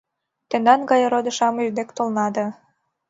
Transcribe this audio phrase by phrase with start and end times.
[0.49, 2.45] Тендан гае родо-шамыч дек толна да